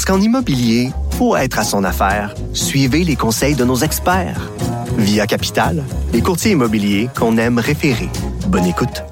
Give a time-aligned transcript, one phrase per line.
[0.00, 4.50] Parce qu'en immobilier, pour être à son affaire, suivez les conseils de nos experts.
[4.96, 5.84] Via Capital,
[6.14, 8.08] les courtiers immobiliers qu'on aime référer.
[8.46, 9.02] Bonne écoute.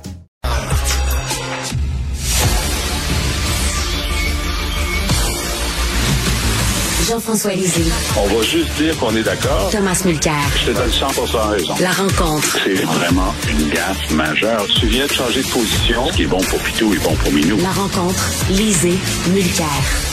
[7.07, 7.85] Jean-François Lisée,
[8.17, 9.69] On va juste dire qu'on est d'accord.
[9.71, 11.07] Thomas Mulcair, Je te donne 100
[11.51, 11.75] raison.
[11.83, 14.67] La rencontre, C'est vraiment une gaffe majeure.
[14.81, 16.07] Tu viens de changer de position.
[16.07, 17.59] Ce qui est bon pour Pitou est bon pour Minou.
[17.59, 18.97] La rencontre, Lisée,
[19.35, 20.08] Mulcair.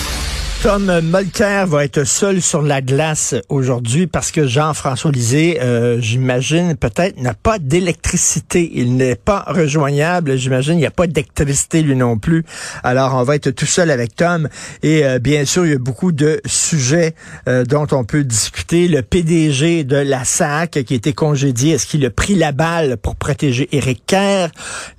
[0.65, 6.75] Tom Molker va être seul sur la glace aujourd'hui parce que Jean-François Lisée, euh, j'imagine,
[6.75, 8.71] peut-être n'a pas d'électricité.
[8.73, 10.37] Il n'est pas rejoignable.
[10.37, 12.45] J'imagine, il n'y a pas d'électricité lui non plus.
[12.83, 14.49] Alors, on va être tout seul avec Tom.
[14.81, 17.13] Et euh, bien sûr, il y a beaucoup de sujets
[17.47, 18.87] euh, dont on peut discuter.
[18.87, 22.97] Le PDG de la SAC qui a été congédié, est-ce qu'il a pris la balle
[22.97, 24.49] pour protéger Éric Kerr?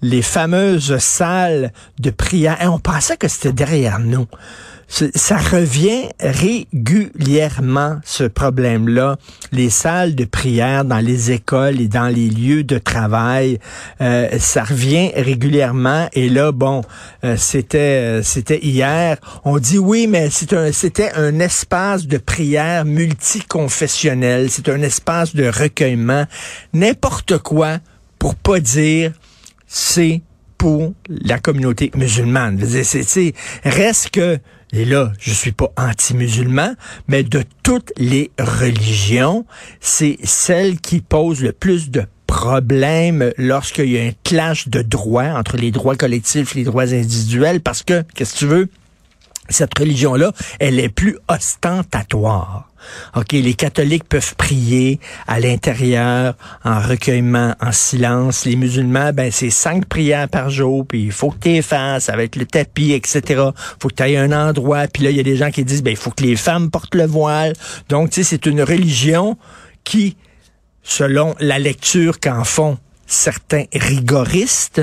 [0.00, 2.56] Les fameuses salles de prière.
[2.62, 4.28] Et on pensait que c'était derrière nous
[4.88, 9.16] ça revient régulièrement, ce problème-là.
[9.52, 13.58] Les salles de prière dans les écoles et dans les lieux de travail,
[14.00, 16.08] euh, ça revient régulièrement.
[16.12, 16.82] Et là, bon,
[17.24, 19.18] euh, c'était c'était hier.
[19.44, 24.50] On dit oui, mais c'est un c'était un espace de prière multiconfessionnel.
[24.50, 26.26] C'est un espace de recueillement.
[26.72, 27.78] N'importe quoi
[28.18, 29.12] pour pas dire
[29.66, 30.22] c'est
[30.58, 32.58] pour la communauté musulmane.
[32.82, 34.38] C'est, reste que
[34.72, 36.74] et là, je suis pas anti-musulman,
[37.08, 39.46] mais de toutes les religions,
[39.80, 45.38] c'est celle qui pose le plus de problèmes lorsqu'il y a un clash de droits
[45.38, 48.68] entre les droits collectifs et les droits individuels, parce que, qu'est-ce que tu veux?
[49.48, 52.68] Cette religion-là, elle est plus ostentatoire.
[53.16, 58.44] OK, les catholiques peuvent prier à l'intérieur, en recueillement, en silence.
[58.44, 62.36] Les musulmans, ben, c'est cinq prières par jour, puis il faut que tu fasses avec
[62.36, 63.42] le tapis, etc.
[63.80, 64.86] faut que tu ailles un endroit.
[64.88, 66.70] Puis là, il y a des gens qui disent, ben, il faut que les femmes
[66.70, 67.52] portent le voile.
[67.88, 69.36] Donc, tu sais, c'est une religion
[69.84, 70.16] qui,
[70.82, 74.82] selon la lecture qu'en font certains rigoristes,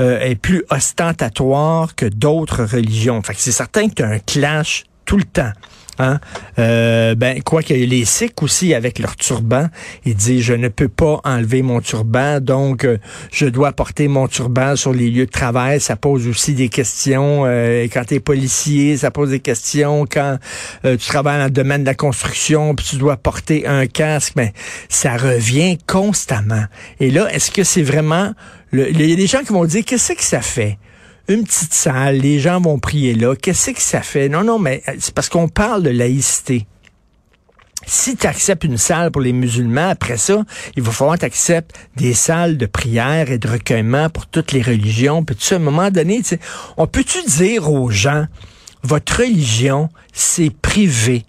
[0.00, 3.20] euh, est plus ostentatoire que d'autres religions.
[3.22, 5.52] Fait que c'est certain que tu as un clash tout le temps.
[5.98, 6.20] Hein?
[6.58, 9.68] Euh, ben, quoi ait les Sikhs aussi avec leur turban,
[10.04, 12.98] ils disent je ne peux pas enlever mon turban, donc euh,
[13.32, 15.80] je dois porter mon turban sur les lieux de travail.
[15.80, 17.42] Ça pose aussi des questions.
[17.46, 20.06] Euh, quand tu es policier, ça pose des questions.
[20.10, 20.38] Quand
[20.84, 24.34] euh, tu travailles dans le domaine de la construction, puis tu dois porter un casque,
[24.36, 24.52] mais ben,
[24.88, 26.64] ça revient constamment.
[27.00, 28.32] Et là, est-ce que c'est vraiment...
[28.72, 30.78] Il y a des gens qui vont dire qu'est-ce que ça fait?
[31.28, 33.36] Une petite salle, les gens vont prier là.
[33.36, 34.28] Qu'est-ce que ça fait?
[34.28, 36.66] Non, non, mais c'est parce qu'on parle de laïcité.
[37.86, 40.44] Si tu acceptes une salle pour les musulmans, après ça,
[40.76, 44.52] il va falloir que tu acceptes des salles de prière et de recueillement pour toutes
[44.52, 45.24] les religions.
[45.24, 46.22] Puis à un moment donné,
[46.76, 48.26] on peut-tu dire aux gens,
[48.82, 51.24] votre religion, c'est privé?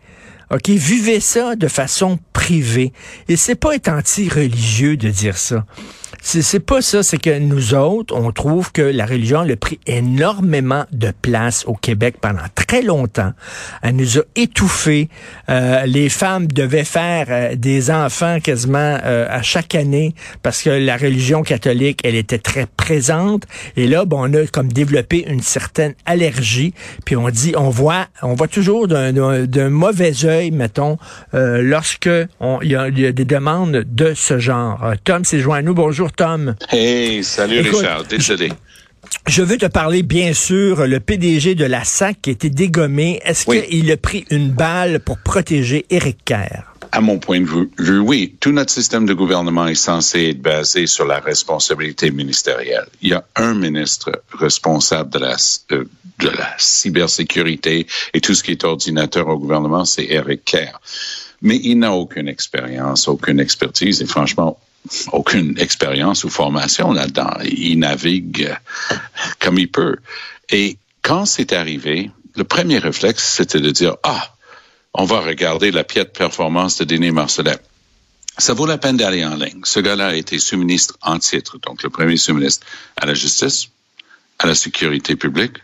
[0.52, 2.92] OK, vivez ça de façon privée.
[3.28, 5.66] Et c'est pas être anti-religieux de dire ça.
[6.22, 10.86] C'est pas ça, c'est que nous autres, on trouve que la religion a pris énormément
[10.92, 13.32] de place au Québec pendant très longtemps.
[13.82, 15.10] Elle nous a étouffés.
[15.50, 20.14] Euh, les femmes devaient faire euh, des enfants quasiment euh, à chaque année
[20.44, 23.44] parce que la religion catholique, elle était très présente.
[23.78, 26.74] Et là, bon, on a comme développé une certaine allergie.
[27.06, 30.98] Puis on dit, on voit, on voit toujours d'un mauvais œil, mettons,
[31.34, 34.94] lorsque il y, a des demandes de ce genre.
[35.04, 35.74] Tom c'est joint à nous.
[35.74, 36.09] Bonjour.
[36.16, 36.56] Tom.
[36.70, 38.52] Hey, salut Richard, désolé.
[39.28, 43.20] Je veux te parler, bien sûr, le PDG de la SAC qui a été dégommé.
[43.24, 46.64] Est-ce qu'il a pris une balle pour protéger Éric Kerr?
[46.92, 48.36] À mon point de vue, oui.
[48.40, 52.88] Tout notre système de gouvernement est censé être basé sur la responsabilité ministérielle.
[53.02, 55.36] Il y a un ministre responsable de la,
[55.72, 55.84] euh,
[56.18, 60.82] de la cybersécurité et tout ce qui est ordinateur au gouvernement, c'est Éric Kerr.
[61.44, 64.60] Mais il n'a aucune expérience, aucune expertise et franchement,
[65.12, 67.32] aucune expérience ou formation là-dedans.
[67.44, 68.56] Il navigue
[69.40, 69.98] comme il peut.
[70.50, 74.36] Et quand c'est arrivé, le premier réflexe, c'était de dire, ah,
[74.94, 77.58] on va regarder la piètre performance de Denis Marcellet.
[78.38, 79.62] Ça vaut la peine d'aller en ligne.
[79.64, 82.66] Ce gars-là a été sous-ministre en titre, donc le premier sous-ministre
[82.96, 83.68] à la justice,
[84.40, 85.58] à la sécurité publique,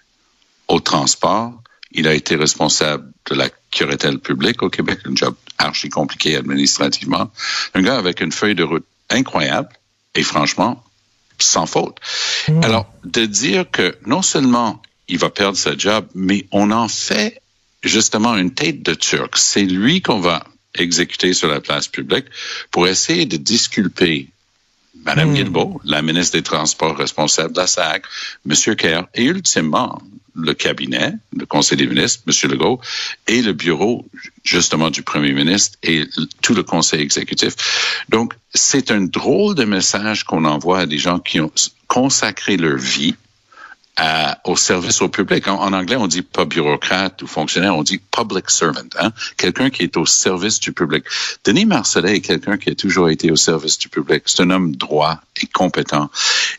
[0.67, 1.53] au transport.
[1.91, 7.31] Il a été responsable de la curatelle publique au Québec, un job archi compliqué administrativement.
[7.73, 9.69] Un gars avec une feuille de route incroyable
[10.15, 10.83] et franchement,
[11.39, 11.97] sans faute.
[12.47, 12.63] Mmh.
[12.63, 17.41] Alors, de dire que non seulement il va perdre sa job, mais on en fait
[17.83, 19.37] justement une tête de Turc.
[19.37, 20.43] C'est lui qu'on va
[20.73, 22.25] exécuter sur la place publique
[22.71, 24.29] pour essayer de disculper
[25.03, 25.35] Madame mmh.
[25.35, 28.05] Guilbeault, la ministre des Transports responsable de la SAC,
[28.49, 28.75] M.
[28.75, 30.01] Kerr, et ultimement
[30.35, 32.51] le cabinet, le Conseil des ministres, M.
[32.51, 32.79] Legault,
[33.27, 34.05] et le bureau
[34.43, 36.03] justement du Premier ministre et
[36.41, 37.55] tout le Conseil exécutif.
[38.09, 41.51] Donc, c'est un drôle de message qu'on envoie à des gens qui ont
[41.87, 43.15] consacré leur vie
[43.97, 45.47] à, au service au public.
[45.47, 49.11] En, anglais, on dit pas bureaucrate ou fonctionnaire, on dit public servant, hein?
[49.37, 51.05] quelqu'un qui est au service du public.
[51.43, 54.23] Denis Marcellet est quelqu'un qui a toujours été au service du public.
[54.25, 56.09] C'est un homme droit et compétent.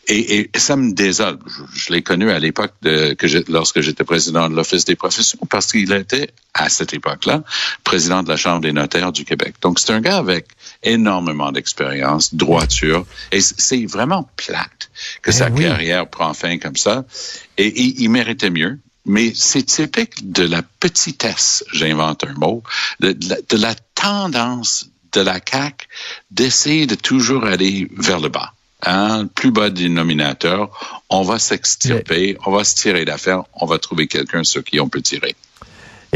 [0.07, 1.37] Et, et ça me désole.
[1.45, 4.95] Je, je l'ai connu à l'époque de que je, lorsque j'étais président de l'Office des
[4.95, 7.43] professions, parce qu'il était à cette époque-là
[7.83, 9.55] président de la Chambre des notaires du Québec.
[9.61, 10.47] Donc c'est un gars avec
[10.83, 14.89] énormément d'expérience, droiture, et c'est vraiment plate
[15.21, 15.63] que eh sa oui.
[15.63, 17.05] carrière prend fin comme ça.
[17.57, 18.79] Et, et il méritait mieux.
[19.09, 22.61] Mais c'est typique de la petitesse, j'invente un mot,
[22.99, 25.87] de, de, la, de la tendance de la CAQ
[26.29, 28.53] d'essayer de toujours aller vers le bas.
[28.83, 34.07] Hein, plus bas dénominateur, on va s'extirper, on va se tirer d'affaire, on va trouver
[34.07, 35.35] quelqu'un sur qui on peut tirer.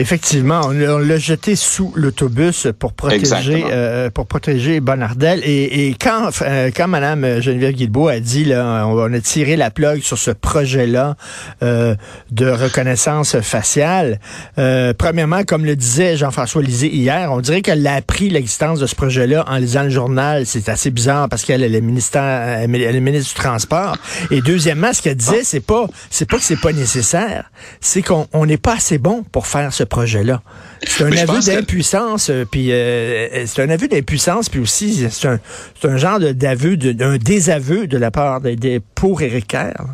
[0.01, 5.41] Effectivement, on, l'a jeté sous l'autobus pour protéger euh, pour protéger Bonardel.
[5.43, 9.69] Et, et quand euh, quand Madame Geneviève Guilbeault a dit là, on, a tiré la
[9.69, 11.17] plug sur ce projet-là
[11.61, 11.93] euh,
[12.31, 14.19] de reconnaissance faciale.
[14.57, 18.87] Euh, premièrement, comme le disait Jean-François Lisée hier, on dirait qu'elle a appris l'existence de
[18.87, 20.47] ce projet-là en lisant le journal.
[20.47, 23.97] C'est assez bizarre parce qu'elle est le ministère, elle est ministre du Transport.
[24.31, 27.51] Et deuxièmement, ce qu'elle disait, c'est pas c'est pas que c'est pas nécessaire,
[27.81, 30.41] c'est qu'on n'est pas assez bon pour faire ce projet-là.
[30.83, 32.43] C'est un aveu d'impuissance, que...
[32.45, 35.39] puis euh, c'est un aveu d'impuissance, puis aussi c'est un,
[35.83, 39.85] un genre d'aveu, d'un désaveu de la part des, des pour Éric Kerr.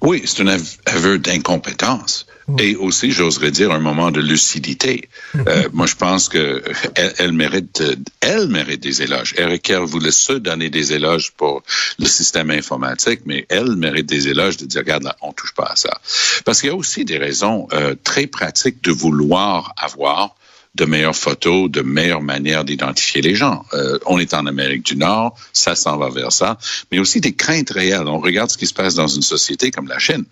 [0.00, 2.26] Oui, c'est un aveu d'incompétence.
[2.58, 5.10] Et aussi, j'oserais dire, un moment de lucidité.
[5.46, 6.62] Euh, moi, je pense que
[6.94, 7.82] elle, elle, mérite,
[8.20, 9.34] elle mérite des éloges.
[9.36, 11.62] Eric Kerr voulait se donner des éloges pour
[11.98, 15.70] le système informatique, mais elle mérite des éloges de dire, regarde, là, on touche pas
[15.72, 16.00] à ça.
[16.46, 20.34] Parce qu'il y a aussi des raisons euh, très pratiques de vouloir avoir
[20.78, 23.64] de meilleures photos, de meilleures manières d'identifier les gens.
[23.74, 26.56] Euh, on est en Amérique du Nord, ça s'en va vers ça,
[26.90, 28.06] mais aussi des craintes réelles.
[28.06, 30.24] On regarde ce qui se passe dans une société comme la Chine,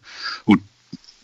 [0.46, 0.56] où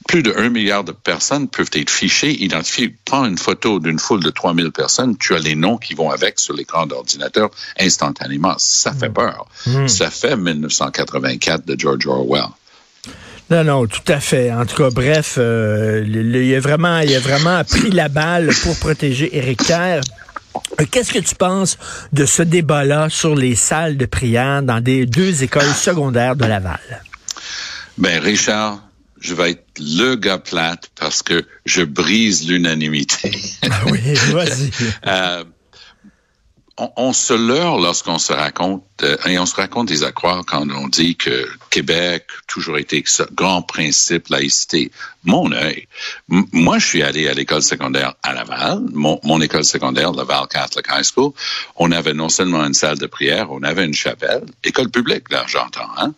[0.09, 2.95] plus de 1 milliard de personnes peuvent être fichées, identifiées.
[3.05, 6.41] Prends une photo d'une foule de 3000 personnes, tu as les noms qui vont avec
[6.41, 8.55] sur l'écran d'ordinateur instantanément.
[8.59, 9.15] Ça fait mm.
[9.15, 9.47] peur.
[9.67, 9.89] Mmh.
[9.89, 12.49] Ça fait 1984 de George Orwell.
[13.53, 14.51] Non, non, tout à fait.
[14.51, 18.79] En tout cas, bref, euh, il, a vraiment, il a vraiment pris la balle pour
[18.79, 20.01] protéger Éric Kerr.
[20.81, 21.77] Euh, qu'est-ce que tu penses
[22.15, 26.81] de ce débat-là sur les salles de prière dans des deux écoles secondaires de Laval?
[27.99, 28.81] Ben, Richard,
[29.21, 33.33] je vais être le gars plate parce que je brise l'unanimité.
[33.71, 34.71] Ah oui, vas-y.
[35.07, 35.45] euh,
[36.96, 40.88] on, se leurre lorsqu'on se raconte, euh, et on se raconte des accroires quand on
[40.88, 44.90] dit que Québec toujours été grand principe laïcité.
[45.25, 45.87] Mon œil.
[46.29, 50.86] Moi, je suis allé à l'école secondaire à Laval, mon, mon, école secondaire, Laval Catholic
[50.91, 51.32] High School.
[51.77, 55.44] On avait non seulement une salle de prière, on avait une chapelle, école publique, là,
[55.46, 56.12] j'entends, hein,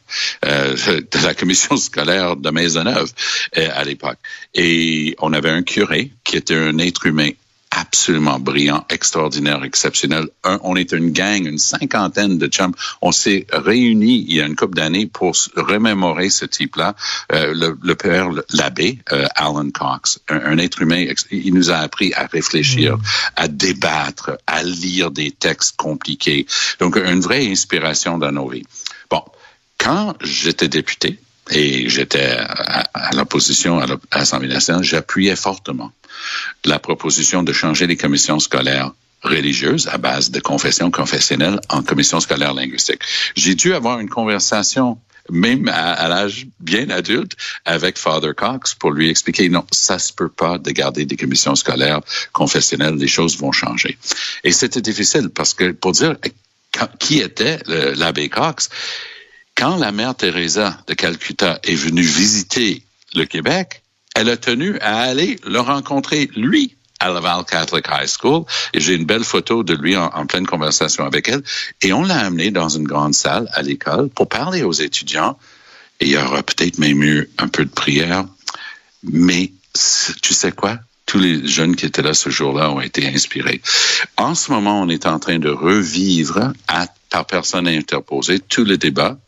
[0.47, 3.13] euh, de la commission scolaire de Maisonneuve
[3.59, 4.19] euh, à l'époque.
[4.55, 7.31] Et on avait un curé qui était un être humain
[7.75, 10.29] absolument brillant, extraordinaire, exceptionnel.
[10.45, 12.75] Un, on est une gang, une cinquantaine de chums.
[13.03, 16.95] On s'est réunis il y a une couple d'années pour remémorer ce type-là.
[17.33, 21.79] Euh, le, le, père, l'abbé euh, Alan Cox, un, un, être humain, il nous a
[21.79, 23.03] appris à réfléchir, mmh.
[23.37, 26.47] à débattre, à lire des textes compliqués.
[26.79, 28.67] Donc, une vraie inspiration dans nos vies.
[29.11, 29.23] Bon,
[29.79, 31.19] quand j'étais député,
[31.51, 35.93] et j'étais à, à l'opposition à l'Assemblée nationale, j'appuyais fortement
[36.65, 38.93] la proposition de changer les commissions scolaires
[39.23, 43.01] religieuses à base de confession confessionnelle en commission scolaire linguistique.
[43.35, 44.99] J'ai dû avoir une conversation
[45.31, 50.29] même à, l'âge bien adulte, avec Father Cox pour lui expliquer non, ça se peut
[50.29, 52.01] pas de garder des commissions scolaires
[52.33, 53.97] confessionnelles, les choses vont changer.
[54.43, 56.17] Et c'était difficile parce que pour dire
[56.99, 58.69] qui était l'abbé Cox,
[59.57, 62.83] quand la mère Teresa de Calcutta est venue visiter
[63.15, 63.84] le Québec,
[64.15, 68.45] elle a tenu à aller le rencontrer, lui, à Laval Catholic High School.
[68.73, 71.43] Et j'ai une belle photo de lui en, pleine conversation avec elle.
[71.83, 75.39] Et on l'a amené dans une grande salle à l'école pour parler aux étudiants.
[76.01, 78.25] Et il y aura peut-être même eu un peu de prière.
[79.03, 79.53] Mais
[80.23, 80.79] tu sais quoi?
[81.07, 83.61] tous les jeunes qui étaient là ce jour-là ont été inspirés.
[84.17, 88.79] En ce moment, on est en train de revivre à, par personne interposée tout le
[88.79, 89.19] débat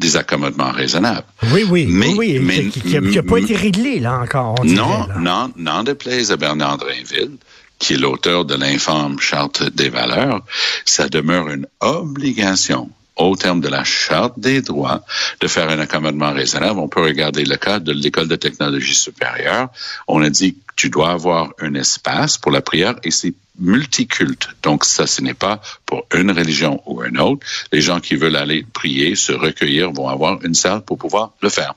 [0.00, 1.26] des accommodements raisonnables.
[1.52, 4.56] Oui, oui, mais, oui, mais, qui n'a pas été réglé, là, encore.
[4.60, 5.18] On non, dirait, là.
[5.18, 7.36] non, non déplaise à Bernard Drainville,
[7.78, 10.42] qui est l'auteur de l'infâme Charte des valeurs,
[10.84, 15.02] ça demeure une obligation au terme de la Charte des droits
[15.40, 16.80] de faire un accommodement raisonnable.
[16.80, 19.68] On peut regarder le cas de l'École de technologie supérieure.
[20.08, 24.48] On a dit tu dois avoir un espace pour la prière et c'est multiculte.
[24.62, 27.46] Donc ça, ce n'est pas pour une religion ou une autre.
[27.70, 31.50] Les gens qui veulent aller prier, se recueillir, vont avoir une salle pour pouvoir le
[31.50, 31.74] faire.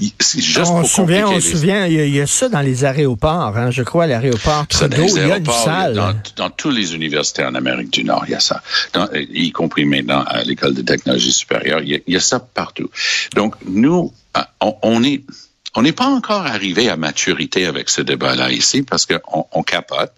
[0.00, 2.62] Juste on se souvient, on se souvient, il y, a, il y, a ça dans
[2.62, 3.54] les aéroports.
[3.58, 5.94] Hein, je crois, l'aéroport Trudeau, il y a une salle.
[5.96, 8.62] Dans, dans toutes les universités en Amérique du Nord, il y a ça.
[8.94, 12.20] Dans, y compris maintenant à l'école de technologie supérieure, il y a, il y a
[12.20, 12.88] ça partout.
[13.34, 14.14] Donc nous,
[14.62, 15.24] on, on est
[15.74, 20.12] on n'est pas encore arrivé à maturité avec ce débat-là ici parce qu'on on capote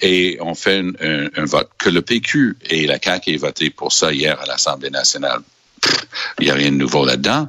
[0.00, 4.12] et on fait un, vote que le PQ et la CAQ aient voté pour ça
[4.12, 5.40] hier à l'Assemblée nationale.
[6.38, 7.48] Il n'y a rien de nouveau là-dedans.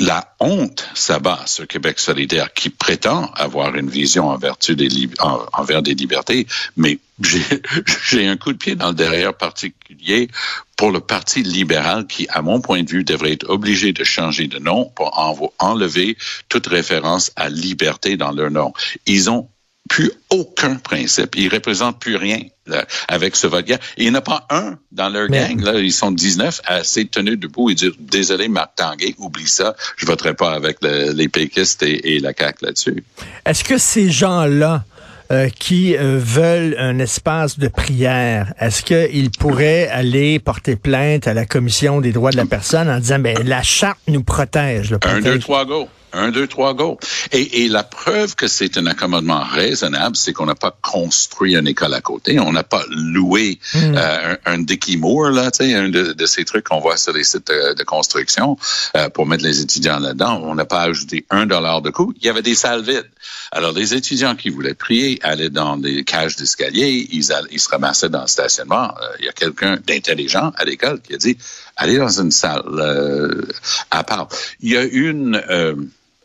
[0.00, 4.88] La honte s'abat sur Québec solidaire qui prétend avoir une vision en vertu des
[5.20, 6.46] en, envers des libertés,
[6.76, 6.98] mais
[8.10, 10.28] j'ai un coup de pied dans le derrière particulier
[10.76, 14.46] pour le Parti libéral qui, à mon point de vue, devrait être obligé de changer
[14.46, 16.16] de nom pour enlever
[16.48, 18.72] toute référence à liberté dans leur nom.
[19.06, 19.48] Ils ont
[19.88, 21.34] plus aucun principe.
[21.36, 23.78] Ils représentent plus rien là, avec ce vote -là.
[23.96, 25.48] Il n'y en a pas un dans leur Mais...
[25.48, 25.60] gang.
[25.62, 30.06] Là, ils sont 19 à tenus debout et dire désolé Marc Tanguay, oublie ça, je
[30.06, 33.02] voterai pas avec le, les péquistes et, et la CAQ là-dessus.
[33.46, 34.84] Est-ce que ces gens-là
[35.30, 41.34] euh, qui euh, veulent un espace de prière, est-ce qu'ils pourraient aller porter plainte à
[41.34, 44.90] la Commission des droits de la personne en disant, ben la charte nous protège.
[44.90, 45.86] Le un, deux, trois, go.
[46.12, 46.98] Un, deux, trois, go.
[47.32, 51.68] Et, et la preuve que c'est un accommodement raisonnable, c'est qu'on n'a pas construit une
[51.68, 53.94] école à côté, on n'a pas loué mm.
[53.96, 56.96] euh, un, un Dickie Moore, là, tu sais, un de, de, ces trucs qu'on voit
[56.96, 58.56] sur les sites de, de construction
[58.96, 60.40] euh, pour mettre les étudiants là-dedans.
[60.44, 62.12] On n'a pas ajouté un dollar de coût.
[62.20, 63.10] Il y avait des salles vides.
[63.52, 68.08] Alors, les étudiants qui voulaient prier allaient dans des cages d'escalier, ils, ils se ramassaient
[68.08, 68.94] dans le stationnement.
[69.00, 71.36] Euh, il y a quelqu'un d'intelligent à l'école qui a dit,
[71.78, 73.42] allez dans une salle euh,
[73.90, 74.28] à part.
[74.60, 75.42] Il y a une...
[75.48, 75.74] Euh,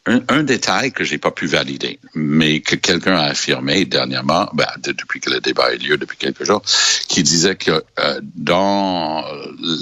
[0.05, 4.67] un, un, détail que j'ai pas pu valider, mais que quelqu'un a affirmé dernièrement, ben,
[4.79, 6.61] de, depuis que le débat a eu lieu depuis quelques jours,
[7.07, 9.23] qui disait que euh, dans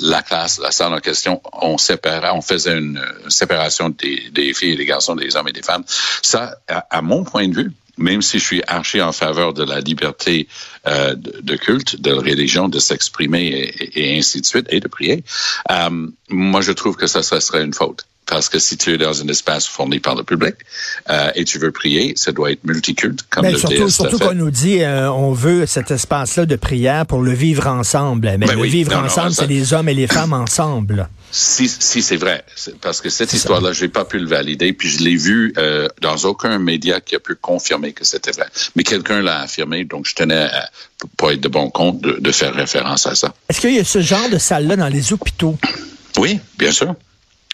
[0.04, 4.74] la classe, la salle en question, on séparait, on faisait une, séparation des, des, filles
[4.74, 5.86] et des garçons, des hommes et des femmes.
[6.22, 9.80] Ça, à mon point de vue, même si je suis archi en faveur de la
[9.80, 10.48] liberté
[10.88, 15.24] euh, de, culte, de religion, de s'exprimer et, et, ainsi de suite, et de prier,
[15.70, 18.98] euh, moi je trouve que ça, ça serait une faute parce que si tu es
[18.98, 20.56] dans un espace fourni par le public
[21.10, 24.34] euh, et tu veux prier, ça doit être multiculte comme ben, le surtout, surtout qu'on
[24.34, 28.28] nous dit euh, on veut cet espace-là de prière pour le vivre ensemble.
[28.40, 31.10] Mais ben le oui, vivre non, ensemble, c'est les hommes et les femmes ensemble.
[31.34, 32.44] Si, si c'est vrai,
[32.82, 36.18] parce que cette histoire-là, j'ai pas pu le valider, puis je l'ai vu euh, dans
[36.26, 38.48] aucun média qui a pu confirmer que c'était vrai.
[38.76, 40.70] Mais quelqu'un l'a affirmé, donc je tenais à,
[41.18, 43.34] pour être de bon compte de, de faire référence à ça.
[43.50, 45.58] Est-ce qu'il y a ce genre de salle-là dans les hôpitaux?
[46.18, 46.96] Oui, bien sûr.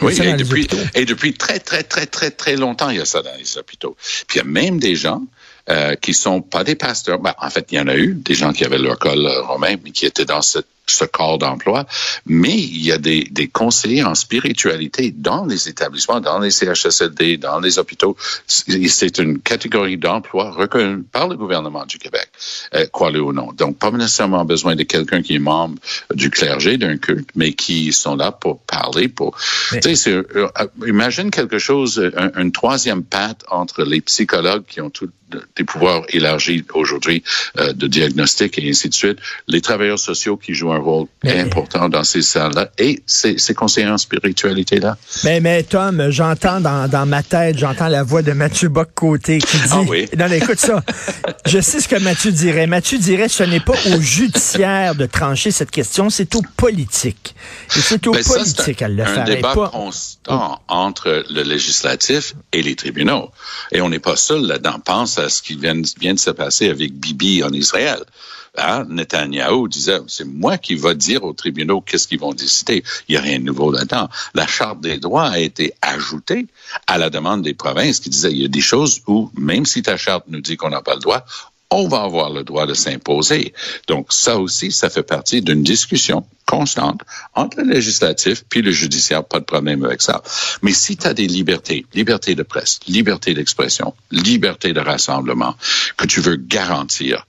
[0.01, 3.23] Oui, et depuis, et depuis très, très, très, très, très longtemps, il y a ça
[3.23, 3.97] dans les hôpitaux.
[4.27, 5.23] Puis il y a même des gens
[5.69, 7.19] euh, qui sont pas des pasteurs.
[7.19, 9.75] Ben, en fait, il y en a eu, des gens qui avaient leur col romain,
[9.83, 11.85] mais qui étaient dans cette ce corps d'emploi,
[12.25, 17.37] mais il y a des, des, conseillers en spiritualité dans les établissements, dans les CHSLD,
[17.37, 18.15] dans les hôpitaux.
[18.47, 22.29] C'est une catégorie d'emploi reconnue par le gouvernement du Québec,
[22.73, 23.51] euh, crois-le ou non.
[23.53, 25.75] Donc, pas nécessairement besoin de quelqu'un qui est membre
[26.13, 29.37] du clergé d'un culte, mais qui sont là pour parler, pour...
[29.71, 29.79] Mais...
[29.79, 30.47] Tu sais, euh,
[30.85, 35.09] imagine quelque chose, un, une troisième patte entre les psychologues qui ont tout
[35.55, 37.23] des pouvoirs élargis aujourd'hui
[37.57, 41.39] euh, de diagnostic et ainsi de suite, les travailleurs sociaux qui jouent un rôle mais,
[41.39, 44.97] important dans ces salles-là et ces, ces conseillers en spiritualité-là.
[45.23, 49.57] Mais, mais Tom, j'entends dans, dans ma tête, j'entends la voix de Mathieu Bock-Côté qui
[49.57, 49.63] dit...
[49.71, 50.07] Ah oui?
[50.17, 50.81] Non, mais écoute ça.
[51.45, 52.67] je sais ce que Mathieu dirait.
[52.67, 57.35] Mathieu dirait ce n'est pas au judiciaire de trancher cette question, c'est au politique.
[57.75, 59.19] Et c'est au ben politique ça, à le faire.
[59.19, 59.69] Un débat pas...
[59.69, 63.31] constant entre le législatif et les tribunaux.
[63.71, 64.79] Et on n'est pas seul là-dedans.
[64.83, 68.03] Pense à ce qui vient, de se passer avec Bibi en Israël.
[68.57, 68.85] Hein?
[68.89, 72.83] Netanyahu disait, c'est moi qui va dire aux tribunaux qu'est-ce qu'ils vont décider.
[73.07, 74.09] Il n'y a rien de nouveau là-dedans.
[74.33, 76.47] La Charte des droits a été ajoutée
[76.87, 79.83] à la demande des provinces qui disaient, il y a des choses où, même si
[79.83, 81.23] ta charte nous dit qu'on n'a pas le droit,
[81.69, 83.53] on va avoir le droit de s'imposer.
[83.87, 87.01] Donc ça aussi, ça fait partie d'une discussion constante
[87.35, 90.23] entre le législatif puis le judiciaire, pas de problème avec ça.
[90.63, 95.55] Mais si tu as des libertés, liberté de presse, liberté d'expression, liberté de rassemblement,
[95.97, 97.27] que tu veux garantir,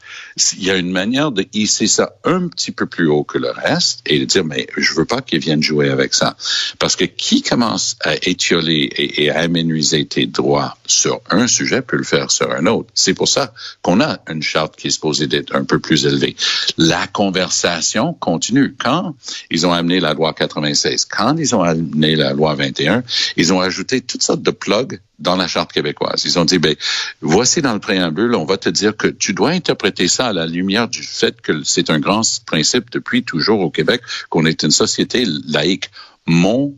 [0.57, 3.51] il y a une manière de hisser ça un petit peu plus haut que le
[3.51, 6.37] reste et de dire, mais je veux pas qu'ils viennent jouer avec ça.
[6.79, 11.97] Parce que qui commence à étioler et, à aménuiser tes droits sur un sujet peut
[11.97, 12.89] le faire sur un autre.
[12.95, 16.37] C'est pour ça qu'on a une charte qui est supposée d'être un peu plus élevée.
[16.77, 18.75] La conversation continue.
[18.79, 19.08] Quand
[19.51, 21.05] ils ont amené la loi 96.
[21.05, 23.03] Quand ils ont amené la loi 21,
[23.37, 26.23] ils ont ajouté toutes sortes de plugs dans la charte québécoise.
[26.25, 26.77] Ils ont dit, ben,
[27.21, 30.47] voici dans le préambule, on va te dire que tu dois interpréter ça à la
[30.47, 34.71] lumière du fait que c'est un grand principe depuis toujours au Québec qu'on est une
[34.71, 35.91] société laïque.
[36.27, 36.75] Mon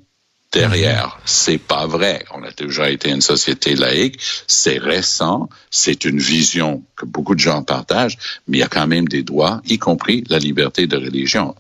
[0.52, 1.20] derrière.
[1.24, 2.24] C'est pas vrai.
[2.34, 4.18] On a toujours été une société laïque.
[4.46, 5.48] C'est récent.
[5.70, 8.18] C'est une vision que beaucoup de gens partagent,
[8.48, 11.54] mais il y a quand même des droits, y compris la liberté de religion.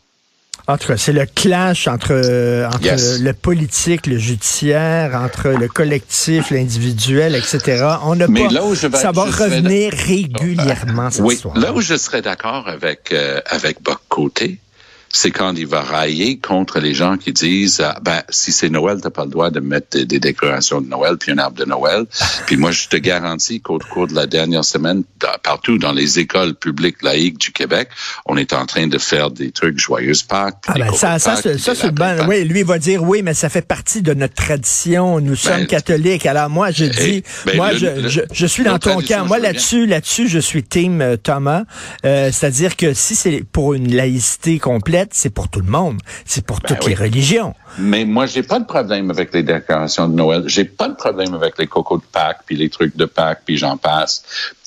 [0.68, 2.12] En tout cas, c'est le clash entre,
[2.66, 7.84] entre le politique, le judiciaire, entre le collectif, l'individuel, etc.
[8.04, 8.48] On n'a pas.
[8.50, 11.56] Là où je vais, ça va revenir régulièrement cette oui, histoire.
[11.56, 14.58] Là où je serais d'accord avec euh, avec Côté,
[15.12, 18.98] c'est quand il va railler contre les gens qui disent ah, ben si c'est Noël,
[19.02, 22.04] t'as pas le droit de mettre des, décorations de Noël puis un arbre de Noël.
[22.46, 25.02] puis moi, je te garantis qu'au cours de la dernière semaine,
[25.42, 27.88] partout dans les écoles publiques laïques du Québec,
[28.26, 30.58] on est en train de faire des trucs joyeuses Pâques.
[30.68, 32.26] Ah ben ça, ça, ça, c'est bon.
[32.28, 35.18] Oui, lui il va dire oui, mais ça fait partie de notre tradition.
[35.20, 36.26] Nous sommes ben, catholiques.
[36.26, 39.26] Alors moi, je dis, ben, moi, je, je, je, suis dans ton camp.
[39.26, 41.64] Moi là-dessus, là-dessus, je suis team euh, Thomas.
[42.04, 45.98] Euh, C'est-à-dire que si c'est pour une laïcité complète c'est pour tout le monde.
[46.24, 47.54] C'est pour ben toutes les religions.
[47.78, 50.44] Mais moi, j'ai pas de problème avec les décorations de Noël.
[50.46, 53.56] J'ai pas de problème avec les cocos de Pâques, puis les trucs de Pâques, puis
[53.56, 54.22] j'en passe.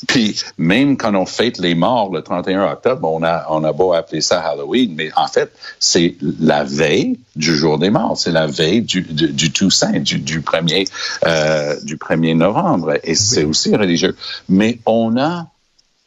[0.07, 3.93] Puis même quand on fête les morts le 31 octobre, on a, on a beau
[3.93, 8.17] appeler ça Halloween, mais en fait, c'est la veille du jour des morts.
[8.17, 10.85] C'est la veille du, du, Toussaint, du, du, premier,
[11.25, 12.97] euh, du 1er novembre.
[13.03, 14.15] Et c'est aussi religieux.
[14.49, 15.47] Mais on a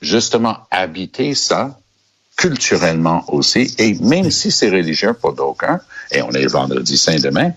[0.01, 1.79] justement habité ça
[2.37, 5.81] culturellement aussi, et même si c'est religieux pour d'aucuns,
[6.13, 7.53] et on est vendredi saint demain,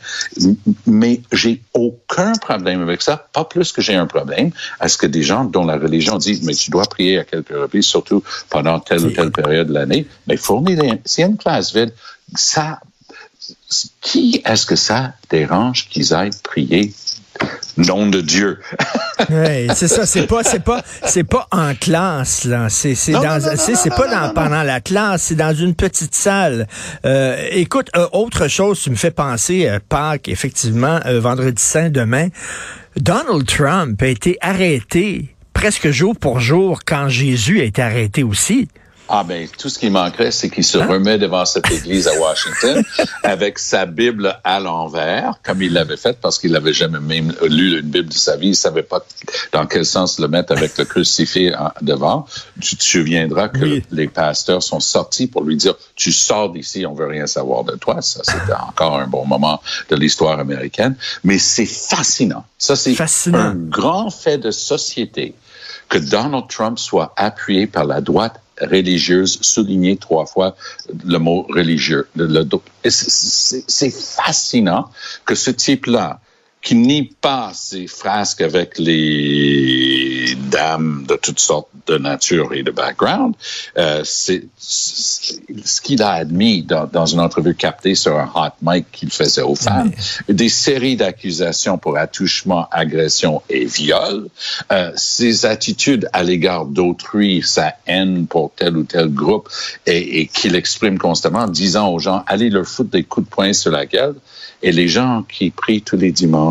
[0.87, 5.05] mais j'ai aucun problème avec ça, pas plus que j'ai un problème à ce que
[5.05, 8.79] des gens dont la religion dit, mais tu dois prier à quelques reprises, surtout pendant
[8.79, 11.93] telle ou telle période de l'année, mais fournir, c'est une classe vide,
[12.35, 12.79] ça,
[14.01, 16.93] qui est-ce que ça dérange qu'ils aillent prier
[17.77, 18.59] nom de Dieu.
[19.29, 20.05] oui, c'est ça.
[20.05, 22.69] C'est pas, c'est pas, c'est pas en classe là.
[22.69, 25.23] C'est, c'est dans, c'est, pas dans, pendant la classe.
[25.23, 26.67] C'est dans une petite salle.
[27.05, 31.89] Euh, écoute, euh, autre chose, tu me fais penser, euh, Pâques, effectivement, euh, vendredi saint
[31.89, 32.27] demain.
[32.97, 38.67] Donald Trump a été arrêté presque jour pour jour quand Jésus a été arrêté aussi.
[39.11, 40.85] Ah ben tout ce qui manquerait, c'est qu'il se hein?
[40.85, 42.83] remet devant cette église à Washington
[43.23, 47.79] avec sa Bible à l'envers, comme il l'avait fait parce qu'il n'avait jamais même lu
[47.79, 48.49] une Bible de sa vie.
[48.49, 49.03] Il savait pas
[49.51, 52.27] dans quel sens le mettre avec le crucifix devant.
[52.61, 56.93] Tu te souviendras que les pasteurs sont sortis pour lui dire tu sors d'ici, on
[56.93, 58.03] veut rien savoir de toi.
[58.03, 62.45] Ça c'était encore un bon moment de l'histoire américaine, mais c'est fascinant.
[62.59, 62.95] Ça c'est
[63.33, 65.33] un grand fait de société
[65.89, 70.55] que Donald Trump soit appuyé par la droite religieuse, souligner trois fois
[71.05, 72.07] le mot religieux.
[72.87, 74.89] C'est fascinant
[75.25, 76.19] que ce type-là,
[76.61, 82.71] qui nie pas ses frasques avec les dames de toutes sortes de nature et de
[82.71, 83.33] background.
[83.77, 88.85] Euh, c'est ce qu'il a admis dans, dans, une entrevue captée sur un hot mic
[88.91, 89.91] qu'il faisait aux femmes.
[90.27, 94.27] Des séries d'accusations pour attouchement, agression et viol.
[94.71, 99.49] Euh, ses attitudes à l'égard d'autrui, sa haine pour tel ou tel groupe
[99.85, 103.33] et, et qu'il exprime constamment en disant aux gens, allez leur foutre des coups de
[103.33, 104.15] poing sur la gueule.
[104.61, 106.48] Et les gens qui prient tous les dimanches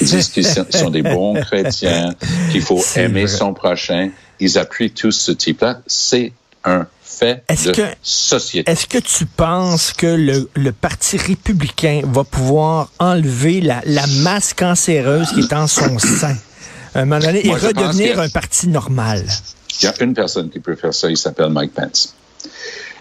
[0.00, 2.14] disent qu'ils sont des bons chrétiens,
[2.50, 4.10] qu'il faut aimer son prochain.
[4.38, 5.80] Ils appuient tous ce type-là.
[5.86, 6.32] C'est
[6.64, 8.70] un fait de que, société.
[8.70, 14.54] Est-ce que tu penses que le, le, Parti républicain va pouvoir enlever la, la, masse
[14.54, 16.36] cancéreuse qui est en son sein?
[16.94, 19.24] À un moment donné, et redevenir un parti normal.
[19.80, 22.14] Il y a une personne qui peut faire ça, il s'appelle Mike Pence.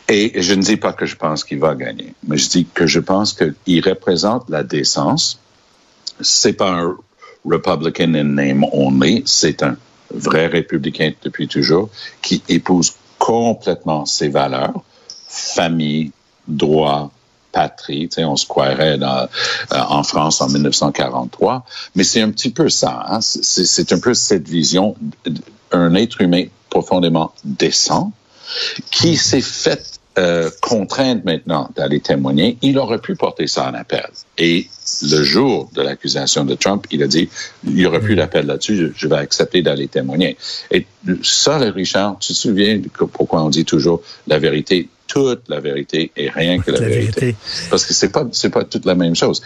[0.07, 2.87] Et je ne dis pas que je pense qu'il va gagner, mais je dis que
[2.87, 5.39] je pense qu'il représente la décence.
[6.21, 6.97] C'est pas un
[7.45, 9.77] Republican in name only, c'est un
[10.13, 11.89] vrai républicain depuis toujours
[12.21, 14.81] qui épouse complètement ses valeurs,
[15.27, 16.11] famille,
[16.47, 17.11] droit,
[17.51, 18.07] patrie.
[18.09, 19.27] Tu sais, on se croirait dans,
[19.73, 23.03] euh, en France en 1943, mais c'est un petit peu ça.
[23.07, 23.19] Hein?
[23.21, 24.95] C'est un peu cette vision
[25.71, 28.11] d'un être humain profondément décent
[28.91, 34.09] qui s'est fait euh, contrainte maintenant d'aller témoigner, il aurait pu porter ça en appel.
[34.37, 34.67] Et
[35.03, 37.29] le jour de l'accusation de Trump, il a dit,
[37.63, 40.35] il n'y aurait plus d'appel là-dessus, je vais accepter d'aller témoigner.
[40.71, 40.85] Et
[41.23, 42.81] ça, Richard, tu te souviens
[43.13, 47.35] pourquoi on dit toujours la vérité toute la vérité et rien que la, vérité?
[47.69, 49.41] Parce que c'est pas c'est pas toute la même chose.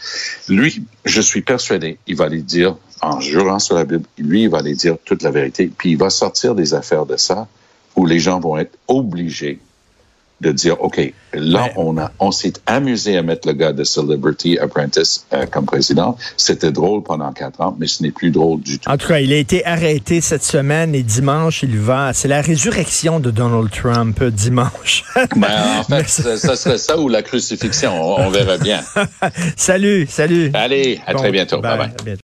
[0.50, 4.50] Lui, je suis persuadé, il va aller dire en jurant sur la Bible, lui, il
[4.50, 7.48] va aller dire toute la vérité, puis il va sortir des affaires de ça
[7.96, 9.60] où les gens vont être obligés
[10.42, 14.58] de dire, OK, là, on, a, on s'est amusé à mettre le gars de Celebrity
[14.60, 16.18] Apprentice euh, comme président.
[16.38, 18.90] C'était drôle pendant quatre ans, mais ce n'est plus drôle du tout.
[18.90, 22.14] En tout cas, il a été arrêté cette semaine et dimanche, il va.
[22.14, 25.04] C'est la résurrection de Donald Trump dimanche.
[25.36, 25.48] ben,
[25.80, 27.94] en fait, ça serait ça ou la crucifixion.
[27.94, 28.82] On, verra bien.
[29.56, 30.52] salut, salut.
[30.54, 31.62] Allez, à très bientôt.
[31.62, 31.92] bye.
[32.04, 32.18] bye.